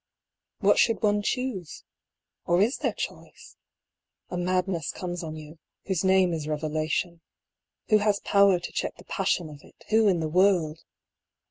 [0.61, 1.83] What should one choose?
[2.47, 3.55] or is there choice?
[4.31, 7.21] A madness comes on you, whose name is revelation:
[7.89, 10.79] who has power to check the passion of it, who in the world?